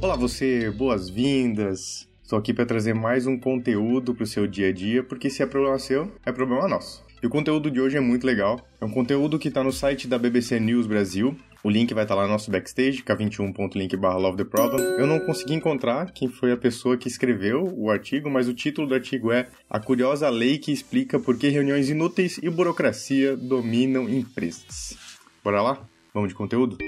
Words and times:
Olá, 0.00 0.14
você, 0.14 0.70
boas-vindas. 0.70 2.08
Estou 2.22 2.38
aqui 2.38 2.54
para 2.54 2.64
trazer 2.64 2.94
mais 2.94 3.26
um 3.26 3.36
conteúdo 3.36 4.14
para 4.14 4.22
o 4.22 4.26
seu 4.26 4.46
dia 4.46 4.68
a 4.68 4.72
dia, 4.72 5.02
porque 5.02 5.28
se 5.28 5.42
é 5.42 5.46
problema 5.46 5.76
seu, 5.76 6.12
é 6.24 6.30
problema 6.30 6.68
nosso. 6.68 7.04
E 7.20 7.26
o 7.26 7.30
conteúdo 7.30 7.68
de 7.68 7.80
hoje 7.80 7.96
é 7.96 8.00
muito 8.00 8.24
legal. 8.24 8.60
É 8.80 8.84
um 8.84 8.90
conteúdo 8.90 9.40
que 9.40 9.48
está 9.48 9.64
no 9.64 9.72
site 9.72 10.06
da 10.06 10.16
BBC 10.16 10.60
News 10.60 10.86
Brasil. 10.86 11.36
O 11.64 11.68
link 11.68 11.92
vai 11.92 12.04
estar 12.04 12.14
tá 12.14 12.20
lá 12.20 12.28
no 12.28 12.32
nosso 12.32 12.48
backstage, 12.48 13.02
k21.link 13.02 13.96
barra 13.96 14.18
Love 14.18 14.36
the 14.36 14.44
Problem. 14.44 14.80
Eu 15.00 15.06
não 15.08 15.18
consegui 15.18 15.54
encontrar 15.54 16.12
quem 16.12 16.28
foi 16.28 16.52
a 16.52 16.56
pessoa 16.56 16.96
que 16.96 17.08
escreveu 17.08 17.74
o 17.76 17.90
artigo, 17.90 18.30
mas 18.30 18.46
o 18.46 18.54
título 18.54 18.86
do 18.86 18.94
artigo 18.94 19.32
é 19.32 19.48
A 19.68 19.80
Curiosa 19.80 20.30
Lei 20.30 20.58
que 20.58 20.70
explica 20.70 21.18
por 21.18 21.36
que 21.36 21.48
reuniões 21.48 21.90
inúteis 21.90 22.38
e 22.40 22.48
burocracia 22.48 23.36
dominam 23.36 24.08
empresas. 24.08 24.96
Bora 25.42 25.60
lá? 25.60 25.80
Vamos 26.14 26.28
de 26.28 26.36
conteúdo? 26.36 26.78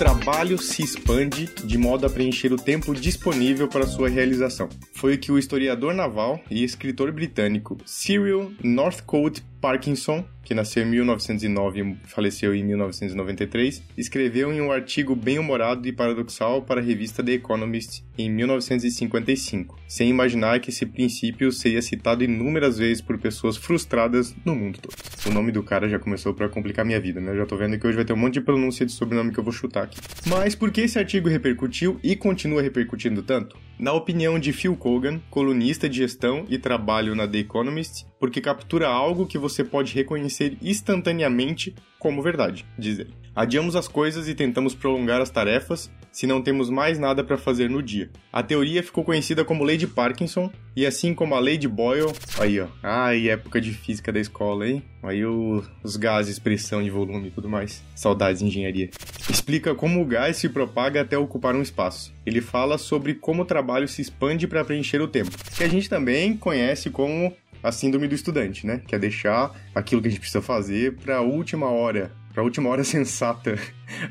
Trabalho 0.00 0.56
se 0.56 0.82
expande 0.82 1.46
de 1.62 1.76
modo 1.76 2.06
a 2.06 2.08
preencher 2.08 2.50
o 2.54 2.56
tempo 2.56 2.94
disponível 2.94 3.68
para 3.68 3.86
sua 3.86 4.08
realização. 4.08 4.66
Foi 4.94 5.14
o 5.14 5.18
que 5.18 5.30
o 5.30 5.38
historiador 5.38 5.92
naval 5.92 6.40
e 6.50 6.64
escritor 6.64 7.12
britânico 7.12 7.76
Cyril 7.84 8.54
Northcote 8.64 9.44
Parkinson 9.60 10.24
que 10.50 10.54
nasceu 10.54 10.82
em 10.82 10.86
1909 10.86 11.80
e 11.80 11.96
faleceu 12.08 12.52
em 12.54 12.64
1993, 12.64 13.84
escreveu 13.96 14.52
em 14.52 14.60
um 14.60 14.72
artigo 14.72 15.14
bem-humorado 15.14 15.86
e 15.86 15.92
paradoxal 15.92 16.62
para 16.62 16.80
a 16.80 16.82
revista 16.82 17.22
The 17.22 17.34
Economist 17.34 18.02
em 18.18 18.28
1955, 18.30 19.78
sem 19.86 20.08
imaginar 20.08 20.58
que 20.60 20.70
esse 20.70 20.84
princípio 20.84 21.52
seria 21.52 21.80
citado 21.80 22.24
inúmeras 22.24 22.78
vezes 22.78 23.00
por 23.00 23.18
pessoas 23.18 23.56
frustradas 23.56 24.34
no 24.44 24.54
mundo 24.54 24.80
todo. 24.80 24.94
O 25.26 25.32
nome 25.32 25.52
do 25.52 25.62
cara 25.62 25.88
já 25.88 25.98
começou 25.98 26.34
para 26.34 26.48
complicar 26.48 26.84
minha 26.84 27.00
vida, 27.00 27.20
né? 27.20 27.30
Eu 27.30 27.36
já 27.36 27.46
tô 27.46 27.56
vendo 27.56 27.78
que 27.78 27.86
hoje 27.86 27.96
vai 27.96 28.04
ter 28.04 28.12
um 28.12 28.16
monte 28.16 28.34
de 28.34 28.40
pronúncia 28.40 28.84
de 28.84 28.92
sobrenome 28.92 29.32
que 29.32 29.38
eu 29.38 29.44
vou 29.44 29.52
chutar 29.52 29.84
aqui. 29.84 30.00
Mas 30.26 30.56
por 30.56 30.70
que 30.70 30.80
esse 30.80 30.98
artigo 30.98 31.28
repercutiu 31.28 32.00
e 32.02 32.16
continua 32.16 32.62
repercutindo 32.62 33.22
tanto? 33.22 33.56
Na 33.80 33.94
opinião 33.94 34.38
de 34.38 34.52
Phil 34.52 34.76
Kogan, 34.76 35.22
colunista 35.30 35.88
de 35.88 35.96
gestão 35.96 36.44
e 36.50 36.58
trabalho 36.58 37.14
na 37.14 37.26
The 37.26 37.38
Economist, 37.38 38.04
porque 38.18 38.38
captura 38.38 38.86
algo 38.86 39.26
que 39.26 39.38
você 39.38 39.64
pode 39.64 39.94
reconhecer 39.94 40.58
instantaneamente 40.60 41.74
como 41.98 42.20
verdade, 42.20 42.66
diz 42.78 42.98
ele. 42.98 43.14
Adiamos 43.34 43.74
as 43.74 43.88
coisas 43.88 44.28
e 44.28 44.34
tentamos 44.34 44.74
prolongar 44.74 45.22
as 45.22 45.30
tarefas 45.30 45.90
se 46.12 46.26
não 46.26 46.42
temos 46.42 46.70
mais 46.70 46.98
nada 46.98 47.22
para 47.22 47.38
fazer 47.38 47.70
no 47.70 47.82
dia. 47.82 48.10
A 48.32 48.42
teoria 48.42 48.82
ficou 48.82 49.04
conhecida 49.04 49.44
como 49.44 49.64
Lei 49.64 49.76
de 49.76 49.86
Parkinson, 49.86 50.50
e 50.74 50.86
assim 50.86 51.14
como 51.14 51.34
a 51.34 51.40
Lei 51.40 51.58
de 51.58 51.68
Boyle, 51.68 52.12
aí 52.38 52.60
ó, 52.60 52.66
ai, 52.82 53.28
época 53.28 53.60
de 53.60 53.72
física 53.72 54.12
da 54.12 54.20
escola, 54.20 54.68
hein? 54.68 54.82
Aí 55.02 55.24
o, 55.24 55.62
os 55.82 55.96
gases, 55.96 56.38
pressão 56.38 56.82
e 56.82 56.90
volume 56.90 57.28
e 57.28 57.30
tudo 57.30 57.48
mais. 57.48 57.82
Saudades 57.94 58.40
de 58.40 58.46
engenharia. 58.46 58.90
Explica 59.28 59.74
como 59.74 60.00
o 60.00 60.06
gás 60.06 60.36
se 60.36 60.48
propaga 60.48 61.00
até 61.00 61.16
ocupar 61.16 61.54
um 61.54 61.62
espaço. 61.62 62.12
Ele 62.24 62.40
fala 62.40 62.78
sobre 62.78 63.14
como 63.14 63.42
o 63.42 63.46
trabalho 63.46 63.88
se 63.88 64.02
expande 64.02 64.46
para 64.46 64.64
preencher 64.64 65.00
o 65.00 65.08
tempo, 65.08 65.30
que 65.56 65.64
a 65.64 65.68
gente 65.68 65.88
também 65.88 66.36
conhece 66.36 66.90
como 66.90 67.34
a 67.62 67.70
síndrome 67.70 68.08
do 68.08 68.14
estudante, 68.14 68.66
né? 68.66 68.82
Que 68.86 68.94
é 68.94 68.98
deixar 68.98 69.54
aquilo 69.74 70.00
que 70.00 70.08
a 70.08 70.10
gente 70.10 70.20
precisa 70.20 70.42
fazer 70.42 70.96
para 70.96 71.16
a 71.16 71.20
última 71.20 71.66
hora, 71.66 72.10
para 72.32 72.42
a 72.42 72.44
última 72.44 72.68
hora 72.68 72.82
sensata 72.84 73.58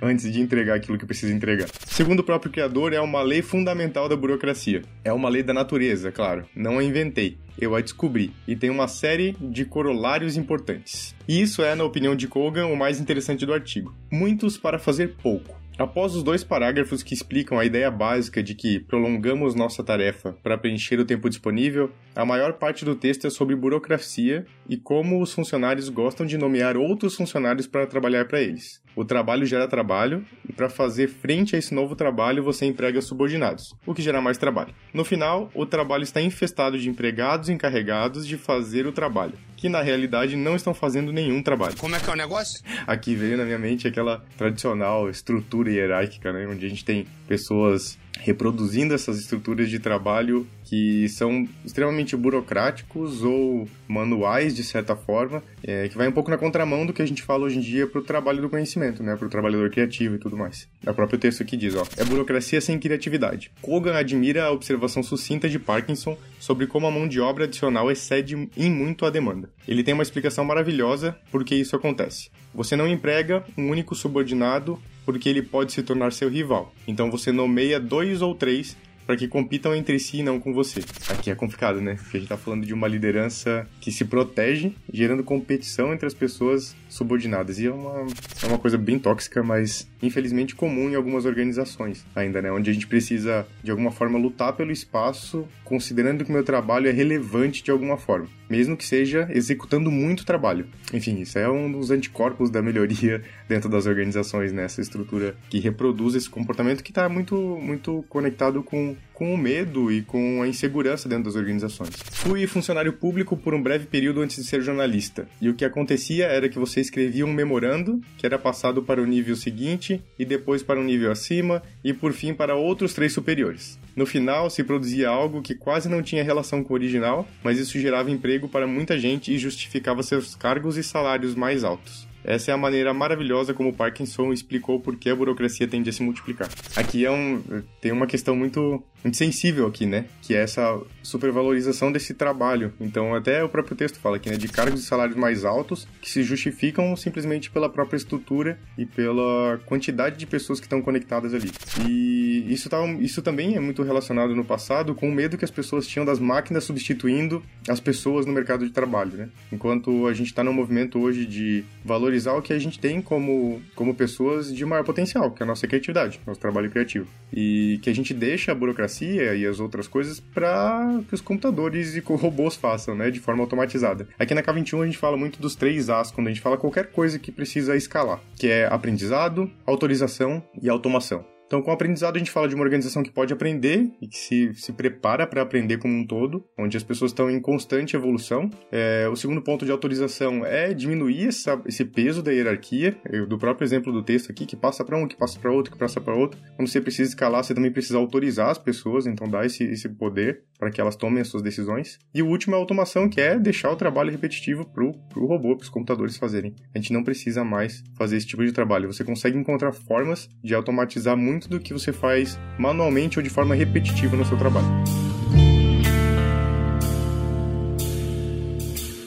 antes 0.02 0.32
de 0.32 0.42
entregar 0.42 0.76
aquilo 0.76 0.98
que 0.98 1.06
precisa 1.06 1.34
entregar. 1.34 1.68
Segundo 1.88 2.20
o 2.20 2.24
próprio 2.24 2.52
criador, 2.52 2.94
é 2.94 3.02
uma 3.02 3.22
lei 3.22 3.42
fundamental 3.42 4.08
da 4.08 4.16
burocracia. 4.16 4.82
É 5.04 5.12
uma 5.12 5.30
lei 5.30 5.44
da 5.44 5.54
natureza, 5.54 6.12
claro. 6.12 6.46
Não 6.56 6.80
a 6.80 6.84
inventei, 6.84 7.38
eu 7.60 7.76
a 7.76 7.82
descobri. 7.82 8.32
E 8.48 8.56
tem 8.56 8.70
uma 8.70 8.88
série 8.88 9.36
de 9.40 9.66
corolários 9.66 10.38
importantes. 10.38 11.16
E 11.28 11.42
isso 11.42 11.62
é, 11.62 11.76
na 11.76 11.84
opinião 11.84 12.16
de 12.16 12.28
Kogan, 12.28 12.68
o 12.68 12.78
mais 12.78 13.00
interessante 13.00 13.46
do 13.46 13.54
artigo. 13.54 13.94
Muitos 14.12 14.58
para 14.58 14.80
fazer 14.80 15.16
pouco. 15.22 15.59
Após 15.80 16.14
os 16.14 16.24
dois 16.24 16.44
parágrafos 16.44 17.02
que 17.02 17.14
explicam 17.14 17.58
a 17.58 17.64
ideia 17.64 17.90
básica 17.90 18.44
de 18.44 18.54
que 18.54 18.82
prolongamos 18.82 19.56
nossa 19.56 19.82
tarefa 19.82 20.34
para 20.44 20.58
preencher 20.58 21.00
o 21.00 21.06
tempo 21.06 21.30
disponível, 21.30 21.90
a 22.14 22.26
maior 22.26 22.52
parte 22.56 22.84
do 22.84 22.98
texto 22.98 23.28
é 23.28 23.30
sobre 23.30 23.56
burocracia 23.56 24.46
e 24.68 24.76
como 24.76 25.22
os 25.22 25.32
funcionários 25.32 25.88
gostam 25.88 26.26
de 26.26 26.38
nomear 26.38 26.76
outros 26.76 27.16
funcionários 27.16 27.66
para 27.66 27.88
trabalhar 27.88 28.28
para 28.28 28.42
eles. 28.42 28.82
O 29.00 29.06
trabalho 29.06 29.46
gera 29.46 29.66
trabalho 29.66 30.26
e 30.46 30.52
para 30.52 30.70
fazer 30.70 31.08
frente 31.08 31.56
a 31.56 31.58
esse 31.58 31.74
novo 31.74 31.96
trabalho 31.96 32.44
você 32.44 32.66
emprega 32.66 33.02
subordinados, 33.02 33.74
o 33.86 33.94
que 33.94 34.02
gera 34.02 34.20
mais 34.20 34.38
trabalho. 34.38 34.74
No 34.94 35.06
final, 35.06 35.50
o 35.56 35.66
trabalho 35.66 36.04
está 36.04 36.22
infestado 36.22 36.78
de 36.78 36.90
empregados 36.90 37.48
encarregados 37.48 38.28
de 38.28 38.36
fazer 38.36 38.86
o 38.86 38.92
trabalho, 38.92 39.36
que 39.56 39.70
na 39.70 39.82
realidade 39.82 40.36
não 40.36 40.54
estão 40.54 40.74
fazendo 40.74 41.14
nenhum 41.14 41.42
trabalho. 41.42 41.78
Como 41.78 41.96
é 41.96 42.00
que 42.02 42.10
é 42.10 42.14
o 42.14 42.18
negócio? 42.18 42.62
Aqui 42.86 43.16
veio 43.16 43.38
na 43.38 43.46
minha 43.46 43.58
mente 43.58 43.88
aquela 43.88 44.22
tradicional 44.38 45.10
estrutura 45.10 45.72
hierárquica, 45.72 46.34
né, 46.34 46.46
onde 46.46 46.66
a 46.66 46.70
gente 46.70 46.84
tem 46.84 47.08
pessoas 47.26 47.98
reproduzindo 48.20 48.94
essas 48.94 49.18
estruturas 49.20 49.70
de 49.70 49.80
trabalho 49.80 50.46
que 50.66 51.10
são 51.10 51.48
extremamente 51.66 52.16
burocráticos 52.16 53.24
ou 53.24 53.68
manuais, 53.88 54.56
de 54.56 54.64
certa 54.64 54.96
forma, 54.96 55.42
é, 55.64 55.88
que 55.90 55.98
vai 55.98 56.08
um 56.08 56.12
pouco 56.12 56.30
na 56.30 56.38
contramão 56.38 56.86
do 56.86 56.94
que 56.94 57.02
a 57.02 57.06
gente 57.06 57.24
fala 57.24 57.46
hoje 57.46 57.58
em 57.58 57.62
dia 57.62 57.88
para 57.88 58.00
o 58.00 58.04
trabalho 58.04 58.42
do 58.42 58.50
conhecimento, 58.50 59.02
né, 59.02 59.16
para 59.16 59.26
o 59.26 59.30
trabalhador 59.30 59.70
criativo 59.72 60.16
e 60.16 60.20
tudo 60.20 60.38
mais. 60.38 60.68
É 60.86 60.92
o 60.92 60.94
próprio 60.94 61.18
texto 61.18 61.42
aqui 61.42 61.58
diz, 61.58 61.76
ó, 61.76 61.84
é 61.98 62.04
burocracia 62.04 62.62
sem 62.62 62.78
criatividade. 62.78 63.52
Kogan 63.62 63.96
admira 63.96 64.46
a 64.46 64.52
observação 64.52 65.02
sucinta 65.02 65.50
de 65.50 65.58
Parkinson 65.58 66.18
sobre 66.40 66.68
como 66.68 66.86
a 66.86 66.92
mão 66.92 67.08
de 67.08 67.20
obra 67.20 67.46
adicional 67.46 67.90
excede 67.90 68.50
em 68.56 68.72
muito 68.72 69.06
a 69.06 69.10
demanda. 69.10 69.50
Ele 69.68 69.84
tem 69.84 69.94
uma 69.94 70.04
explicação 70.04 70.46
maravilhosa 70.46 71.18
por 71.32 71.44
que 71.44 71.56
isso 71.56 71.76
acontece. 71.76 72.30
Você 72.54 72.76
não 72.76 72.88
emprega 72.88 73.44
um 73.58 73.70
único 73.70 73.96
subordinado 73.96 74.80
porque 75.10 75.28
ele 75.28 75.42
pode 75.42 75.72
se 75.72 75.82
tornar 75.82 76.14
seu 76.14 76.30
rival. 76.30 76.72
Então 76.88 77.10
você 77.10 77.32
nomeia 77.32 77.80
dois 77.80 78.22
ou 78.22 78.36
três 78.36 78.78
para 79.10 79.18
que 79.18 79.28
compitam 79.28 79.74
entre 79.74 79.98
si 79.98 80.18
e 80.18 80.24
não 80.24 80.40
com 80.40 80.54
você. 80.54 80.82
Aqui 81.10 81.32
é 81.32 81.36
complicado, 81.36 81.82
né? 81.82 81.96
Porque 81.96 82.18
a 82.18 82.20
gente 82.20 82.30
tá 82.30 82.38
falando 82.38 82.64
de 82.64 82.76
uma 82.76 82.88
liderança 82.88 83.68
que 83.82 83.92
se 83.92 84.06
protege, 84.06 84.76
gerando 84.94 85.24
competição 85.24 85.92
entre 85.92 86.06
as 86.06 86.14
pessoas 86.14 86.76
subordinadas. 86.88 87.58
E 87.58 87.66
é 87.66 87.72
uma, 87.72 88.06
é 88.44 88.46
uma 88.46 88.60
coisa 88.60 88.78
bem 88.78 89.00
tóxica, 89.00 89.42
mas 89.42 89.88
infelizmente 90.00 90.54
comum 90.54 90.92
em 90.92 90.96
algumas 90.96 91.26
organizações 91.26 92.06
ainda, 92.16 92.40
né? 92.40 92.52
Onde 92.52 92.70
a 92.70 92.74
gente 92.74 92.86
precisa, 92.86 93.48
de 93.64 93.72
alguma 93.72 93.90
forma, 93.90 94.20
lutar 94.20 94.54
pelo 94.54 94.72
espaço, 94.72 95.48
considerando 95.64 96.24
que 96.24 96.30
o 96.30 96.34
meu 96.34 96.44
trabalho 96.44 96.88
é 96.88 96.92
relevante 96.92 97.64
de 97.64 97.72
alguma 97.72 97.98
forma 97.98 98.28
mesmo 98.50 98.76
que 98.76 98.86
seja 98.86 99.30
executando 99.32 99.92
muito 99.92 100.26
trabalho. 100.26 100.68
Enfim, 100.92 101.22
isso 101.22 101.38
é 101.38 101.48
um 101.50 101.72
dos 101.72 101.92
anticorpos 101.92 102.50
da 102.50 102.62
melhoria 102.62 103.22
dentro 103.48 103.70
das 103.70 103.86
organizações, 103.86 104.52
né? 104.52 104.64
Essa 104.64 104.82
estrutura 104.82 105.36
que 105.50 105.60
reproduz 105.60 106.16
esse 106.16 106.30
comportamento 106.30 106.84
que 106.84 106.90
está 106.92 107.08
muito, 107.08 107.36
muito 107.62 108.04
conectado 108.10 108.64
com, 108.64 108.96
com 109.14 109.34
o 109.34 109.38
medo 109.38 109.92
e 109.92 110.02
com 110.02 110.42
a 110.42 110.48
insegurança 110.48 111.10
dentro 111.10 111.26
das 111.26 111.36
organizações. 111.36 111.92
Fui 112.12 112.48
funcionário 112.48 112.94
público 112.94 113.36
por 113.36 113.54
um 113.54 113.62
breve 113.62 113.86
período 113.86 114.22
antes 114.22 114.38
de 114.38 114.44
ser 114.44 114.62
jornalista, 114.62 115.28
e 115.42 115.50
o 115.50 115.54
que 115.54 115.66
acontecia 115.66 116.26
era 116.26 116.48
que 116.48 116.58
você 116.58 116.80
escrevia 116.80 117.26
um 117.26 117.34
memorando, 117.34 118.00
que 118.18 118.26
era 118.26 118.40
passado 118.40 118.82
para 118.82 119.02
o 119.02 119.06
nível 119.06 119.36
seguinte, 119.36 120.02
e 120.18 120.24
depois 120.24 120.64
para 120.64 120.80
um 120.80 120.84
nível 120.84 121.12
acima, 121.12 121.62
e 121.84 121.94
por 121.94 122.14
fim 122.14 122.34
para 122.34 122.56
outros 122.56 122.94
três 122.94 123.12
superiores. 123.12 123.78
No 123.96 124.06
final, 124.06 124.50
se 124.50 124.64
produzia 124.64 125.10
algo 125.10 125.42
que 125.42 125.54
quase 125.54 125.90
não 125.90 126.02
tinha 126.02 126.24
relação 126.24 126.64
com 126.64 126.74
o 126.74 126.78
original, 126.78 127.28
mas 127.44 127.60
isso 127.60 127.78
gerava 127.78 128.10
emprego 128.10 128.48
para 128.48 128.66
muita 128.66 128.98
gente 128.98 129.34
e 129.34 129.38
justificava 129.38 130.02
seus 130.02 130.36
cargos 130.36 130.78
e 130.78 130.84
salários 130.84 131.36
mais 131.36 131.64
altos. 131.64 132.09
Essa 132.24 132.52
é 132.52 132.54
a 132.54 132.58
maneira 132.58 132.94
maravilhosa 132.94 133.54
como 133.54 133.74
Parkinson 133.74 134.34
explicou 134.34 134.80
por 134.80 134.96
que 134.98 135.10
a 135.10 135.16
burocracia 135.16 135.68
tende 135.68 135.90
a 135.90 135.94
se 135.94 136.04
multiplicar. 136.04 136.50
Aqui 136.76 137.06
é 137.06 137.12
um, 137.12 137.42
tem 137.82 137.92
uma 137.92 138.06
questão 138.08 138.36
muito, 138.36 138.84
muito 139.04 139.18
sensível 139.18 139.68
aqui, 139.68 139.86
né? 139.86 140.06
Que 140.22 140.36
é 140.36 140.42
essa 140.42 140.80
supervalorização 141.02 141.92
desse 141.92 142.14
trabalho. 142.14 142.74
Então, 142.80 143.16
até 143.16 143.44
o 143.44 143.50
próprio 143.50 143.76
texto 143.76 144.00
fala 144.00 144.18
aqui, 144.18 144.30
né? 144.30 144.38
De 144.38 144.48
cargos 144.48 144.82
e 144.82 144.86
salários 144.86 145.16
mais 145.16 145.46
altos 145.46 145.88
que 146.02 146.10
se 146.10 146.24
justificam 146.24 146.96
simplesmente 146.96 147.50
pela 147.50 147.70
própria 147.70 147.98
estrutura 147.98 148.60
e 148.78 148.86
pela 148.86 149.60
quantidade 149.66 150.18
de 150.18 150.26
pessoas 150.26 150.60
que 150.60 150.66
estão 150.66 150.82
conectadas 150.82 151.34
ali. 151.34 151.52
E 151.88 152.46
isso, 152.52 152.70
tá, 152.70 152.86
isso 153.00 153.22
também 153.22 153.56
é 153.56 153.60
muito 153.60 153.84
relacionado 153.84 154.36
no 154.36 154.44
passado 154.44 154.94
com 154.94 155.08
o 155.08 155.12
medo 155.12 155.38
que 155.38 155.46
as 155.46 155.52
pessoas 155.52 155.88
tinham 155.88 156.06
das 156.06 156.20
máquinas 156.20 156.64
substituindo 156.64 157.42
as 157.68 157.80
pessoas 157.80 158.26
no 158.26 158.34
mercado 158.34 158.66
de 158.66 158.72
trabalho, 158.72 159.12
né? 159.12 159.30
Enquanto 159.52 160.08
a 160.08 160.14
gente 160.14 160.28
está 160.28 160.44
num 160.44 160.54
movimento 160.54 161.00
hoje 161.00 161.26
de 161.26 161.64
valor 161.86 162.10
valorizar 162.10 162.34
o 162.34 162.42
que 162.42 162.52
a 162.52 162.60
gente 162.60 162.80
tem 162.80 163.02
como, 163.02 163.62
como 163.76 163.94
pessoas 163.94 164.54
de 164.54 164.66
maior 164.66 164.84
potencial, 164.84 165.32
que 165.32 165.44
é 165.44 165.46
a 165.46 165.48
nossa 165.48 165.68
criatividade, 165.68 166.20
nosso 166.26 166.40
trabalho 166.40 166.70
criativo. 166.70 167.08
E 167.32 167.80
que 167.84 167.90
a 167.90 167.94
gente 167.94 168.14
deixa 168.14 168.52
a 168.52 168.56
burocracia 168.56 168.89
e 169.36 169.46
as 169.46 169.60
outras 169.60 169.88
coisas 169.88 170.20
para 170.20 171.02
que 171.08 171.14
os 171.14 171.22
computadores 171.22 171.96
e 171.96 172.00
robôs 172.00 172.56
façam, 172.56 172.96
né, 172.96 173.10
de 173.10 173.20
forma 173.20 173.44
automatizada. 173.44 174.08
Aqui 174.18 174.34
na 174.34 174.44
K21 174.44 174.82
a 174.82 174.86
gente 174.86 174.98
fala 174.98 175.16
muito 175.16 175.42
dos 175.42 175.56
três 175.56 175.90
As 175.90 176.12
quando 176.12 176.28
a 176.28 176.30
gente 176.30 176.42
fala 176.42 176.58
qualquer 176.58 176.92
coisa 176.92 177.20
que 177.20 177.32
precisa 177.32 177.76
escalar, 177.76 178.20
que 178.36 178.48
é 178.48 178.66
aprendizado, 178.66 179.50
autorização 179.66 180.44
e 180.62 180.70
automação. 180.70 181.26
Então, 181.50 181.64
com 181.64 181.72
o 181.72 181.74
aprendizado, 181.74 182.16
a 182.16 182.20
gente 182.20 182.30
fala 182.30 182.48
de 182.48 182.54
uma 182.54 182.64
organização 182.64 183.02
que 183.02 183.10
pode 183.10 183.34
aprender 183.34 183.92
e 184.00 184.08
que 184.08 184.16
se, 184.16 184.54
se 184.54 184.72
prepara 184.72 185.26
para 185.26 185.42
aprender 185.42 185.80
como 185.80 185.92
um 185.96 186.06
todo, 186.06 186.46
onde 186.56 186.78
as 186.78 186.84
pessoas 186.84 187.10
estão 187.10 187.28
em 187.28 187.42
constante 187.42 187.96
evolução. 187.96 188.52
É, 188.72 189.10
o 189.12 189.16
segundo 189.16 189.42
ponto 189.42 189.66
de 189.66 189.72
autorização 189.72 190.46
é 190.46 190.76
diminuir 190.76 191.30
essa, 191.30 191.60
esse 191.66 191.84
peso 191.84 192.22
da 192.22 192.32
hierarquia, 192.32 192.96
eu, 193.12 193.26
do 193.26 193.36
próprio 193.40 193.66
exemplo 193.66 193.92
do 193.92 194.04
texto 194.04 194.32
aqui, 194.32 194.46
que 194.46 194.56
passa 194.56 194.86
para 194.86 194.96
um, 194.96 195.08
que 195.08 195.18
passa 195.18 195.40
para 195.40 195.52
outro, 195.52 195.74
que 195.74 195.80
passa 195.80 196.00
para 196.00 196.14
outro. 196.14 196.40
Quando 196.56 196.68
você 196.68 196.80
precisa 196.80 197.10
escalar, 197.10 197.44
você 197.44 197.56
também 197.56 197.72
precisa 197.72 197.98
autorizar 197.98 198.52
as 198.52 198.60
pessoas, 198.60 199.08
então 199.08 199.28
dá 199.28 199.44
esse, 199.44 199.64
esse 199.64 199.90
poder 199.90 200.44
para 200.60 200.70
que 200.70 200.82
elas 200.82 200.98
tomem 200.98 201.22
as 201.22 201.30
suas 201.30 201.42
decisões. 201.42 201.98
E 202.14 202.22
o 202.22 202.28
último 202.28 202.54
é 202.54 202.58
a 202.58 202.62
automação, 202.62 203.08
que 203.08 203.22
é 203.22 203.40
deixar 203.40 203.72
o 203.72 203.78
trabalho 203.78 204.12
repetitivo 204.12 204.66
para 204.66 204.84
o 204.84 205.26
robô, 205.26 205.56
para 205.56 205.64
os 205.64 205.70
computadores 205.70 206.18
fazerem. 206.18 206.54
A 206.76 206.78
gente 206.78 206.92
não 206.92 207.04
precisa 207.04 207.44
mais 207.44 207.82
fazer 207.98 208.18
esse 208.18 208.28
tipo 208.28 208.46
de 208.46 208.52
trabalho. 208.52 208.92
Você 208.92 209.04
consegue 209.04 209.38
encontrar 209.38 209.72
formas 209.72 210.30
de 210.44 210.54
automatizar 210.54 211.16
muito 211.16 211.48
do 211.48 211.60
que 211.60 211.74
você 211.74 211.94
faz 211.94 212.38
manualmente 212.60 213.18
ou 213.18 213.24
de 213.24 213.30
forma 213.30 213.56
repetitiva 213.56 214.18
no 214.18 214.26
seu 214.26 214.38
trabalho. 214.38 214.68